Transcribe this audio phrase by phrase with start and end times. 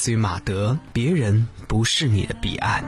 [0.00, 2.82] 自于马德，别人不是你的彼岸。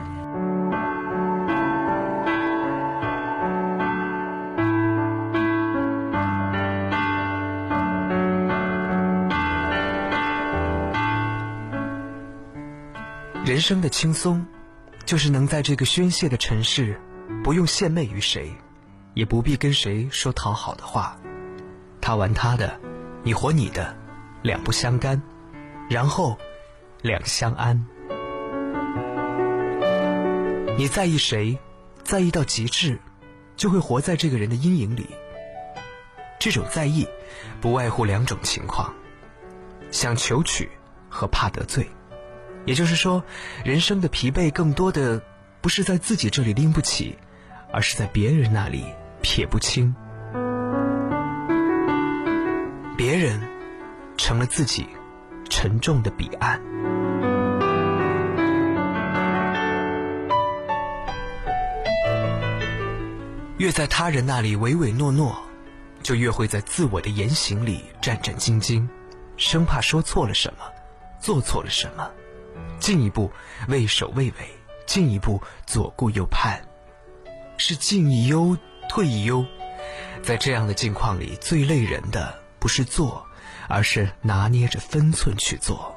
[13.45, 14.43] 人生的轻松，
[15.05, 16.99] 就是能在这个宣泄的城市，
[17.43, 18.51] 不用献媚于谁，
[19.13, 21.15] 也不必跟谁说讨好的话，
[22.01, 22.79] 他玩他的，
[23.21, 23.95] 你活你的，
[24.41, 25.21] 两不相干，
[25.87, 26.35] 然后
[27.03, 27.85] 两相安。
[30.77, 31.59] 你在意谁，
[32.01, 32.97] 在意到极致，
[33.57, 35.09] 就会活在这个人的阴影里。
[36.39, 37.05] 这种在意，
[37.59, 38.93] 不外乎两种情况：
[39.91, 40.69] 想求取
[41.09, 41.85] 和怕得罪。
[42.65, 43.21] 也就是说，
[43.65, 45.21] 人生的疲惫更多的
[45.59, 47.17] 不是在自己这里拎不起，
[47.73, 48.85] 而是在别人那里
[49.21, 49.93] 撇不清。
[52.95, 53.41] 别人
[54.15, 54.87] 成了自己
[55.63, 56.61] 沉重的彼岸。
[63.57, 65.41] 越在他人那里唯唯诺诺，
[66.01, 68.85] 就越会在自我的言行里战战兢兢，
[69.37, 70.65] 生怕说错了什么，
[71.21, 72.11] 做错了什么。
[72.77, 73.31] 进一步
[73.69, 74.33] 畏首畏尾，
[74.85, 76.59] 进一步左顾右盼，
[77.55, 78.57] 是进一忧
[78.89, 79.45] 退一忧。
[80.21, 83.25] 在这样的境况里，最累人的不是做，
[83.67, 85.95] 而是拿捏着分寸去做。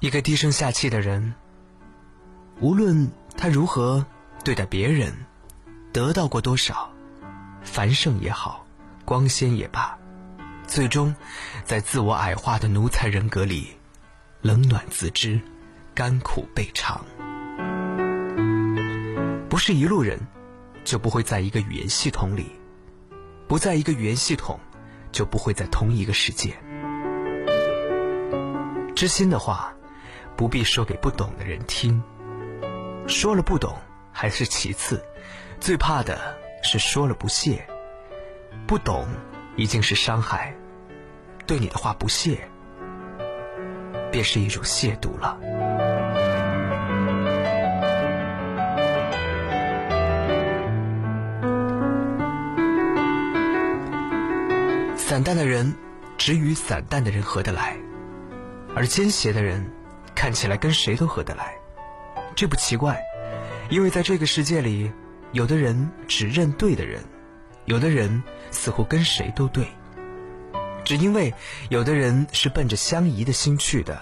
[0.00, 1.34] 一个低声下气的人，
[2.60, 4.04] 无论他如何
[4.44, 5.12] 对待别人，
[5.92, 6.90] 得到过多少，
[7.62, 8.66] 繁盛也好，
[9.04, 9.96] 光鲜也罢。
[10.66, 11.14] 最终，
[11.64, 13.76] 在自我矮化的奴才人格里，
[14.40, 15.40] 冷暖自知，
[15.94, 17.04] 甘苦备尝。
[19.48, 20.18] 不是一路人，
[20.82, 22.44] 就不会在一个语言系统里；
[23.52, 24.58] 不在一个语言系统，
[25.12, 26.56] 就不会在同一个世界。
[28.96, 29.74] 知心的话，
[30.34, 32.02] 不必说给不懂的人听。
[33.06, 33.76] 说了不懂
[34.10, 35.04] 还是其次，
[35.60, 37.62] 最怕的是说了不屑。
[38.66, 39.06] 不懂
[39.54, 40.56] 已经是伤害。
[41.44, 42.48] 对你的话不屑，
[44.10, 45.38] 便是一种亵渎了。
[55.12, 55.74] 散淡的人
[56.16, 57.76] 只与散淡的人合得来，
[58.74, 59.70] 而奸邪的人
[60.14, 61.52] 看起来跟谁都合得来。
[62.34, 62.98] 这不奇怪，
[63.68, 64.90] 因为在这个世界里，
[65.32, 67.04] 有的人只认对的人，
[67.66, 69.66] 有的人似乎跟谁都对。
[70.82, 71.34] 只因为
[71.68, 74.00] 有的人是奔着相宜的心去的，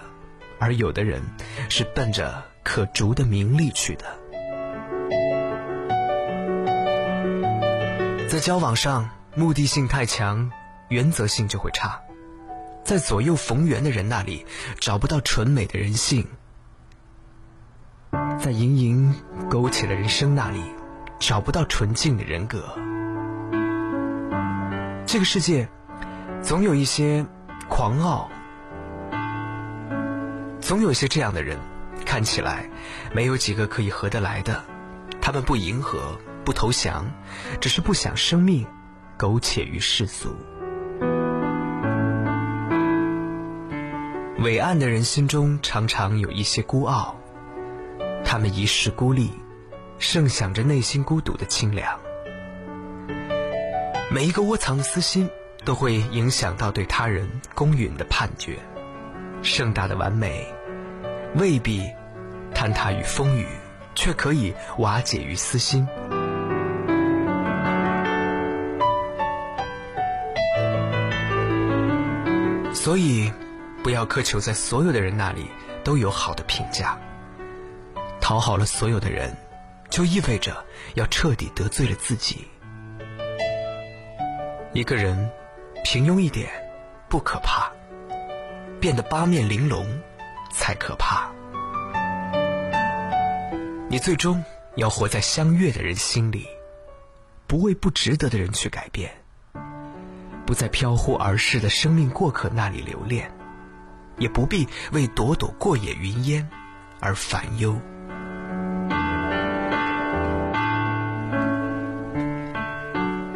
[0.59, 1.21] 而有的人
[1.67, 4.05] 是奔着可逐的名利去的。
[8.29, 10.49] 在交往上，目的性太强，
[10.91, 11.99] 原则性就会差；
[12.85, 14.45] 在左右逢源的人那里，
[14.79, 16.23] 找不到纯美的人性；
[18.39, 19.15] 在盈盈
[19.49, 20.61] 勾起了人生那里，
[21.17, 22.77] 找不到纯净的人格。
[25.07, 25.67] 这个世界。
[26.43, 27.23] 总有一些
[27.69, 28.27] 狂傲，
[30.59, 31.55] 总有一些这样的人，
[32.03, 32.67] 看起来
[33.13, 34.63] 没有几个可以合得来的。
[35.21, 37.05] 他们不迎合，不投降，
[37.59, 38.65] 只是不想生命
[39.19, 40.35] 苟且于世俗。
[44.41, 47.15] 伟岸的人心中常常有一些孤傲，
[48.25, 49.29] 他们一世孤立，
[49.99, 51.99] 盛享着内心孤独的清凉。
[54.09, 55.29] 每一个窝藏的私心。
[55.63, 58.57] 都会影响到对他人公允的判决。
[59.43, 60.47] 盛大的完美，
[61.35, 61.83] 未必
[62.51, 63.45] 坍塌于风雨，
[63.93, 65.87] 却可以瓦解于私心。
[72.73, 73.31] 所以，
[73.83, 75.47] 不要苛求在所有的人那里
[75.83, 76.97] 都有好的评价。
[78.19, 79.35] 讨好了所有的人，
[79.89, 80.65] 就意味着
[80.95, 82.47] 要彻底得罪了自己。
[84.73, 85.29] 一个人。
[85.83, 86.47] 平庸一点
[87.09, 87.71] 不可怕，
[88.79, 89.83] 变得八面玲珑
[90.51, 91.27] 才可怕。
[93.89, 94.45] 你最终
[94.75, 96.47] 要活在相悦的人心里，
[97.47, 99.11] 不为不值得的人去改变，
[100.45, 103.31] 不在飘忽而逝的生命过客那里留恋，
[104.21, 106.49] 也不必为朵朵过眼云烟
[107.01, 107.77] 而烦忧。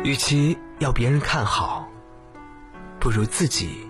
[0.03, 1.89] 与其要别人看好。
[2.97, 3.87] 不如自己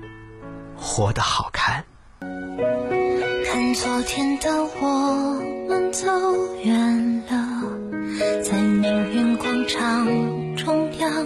[0.75, 1.85] 活得好看。
[2.19, 4.49] 看昨天的
[4.81, 6.05] 我们走
[6.65, 10.05] 远了，在命运广场
[10.57, 11.25] 中央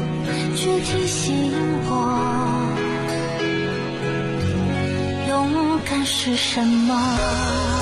[0.91, 1.49] 提醒
[1.85, 1.89] 我，
[5.29, 7.80] 勇敢是什么。